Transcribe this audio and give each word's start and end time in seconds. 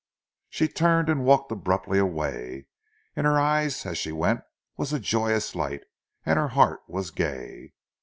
She 0.49 0.67
turned 0.67 1.09
and 1.09 1.25
walked 1.25 1.51
abruptly 1.51 1.99
away. 1.99 2.65
In 3.15 3.25
her 3.25 3.39
eyes 3.39 3.85
as 3.85 3.99
she 3.99 4.11
went 4.11 4.41
was 4.75 4.91
a 4.91 4.99
joyous 4.99 5.53
light, 5.53 5.83
and 6.25 6.39
her 6.39 6.47
heart 6.57 6.79
was 6.87 7.11
gay. 7.11 7.73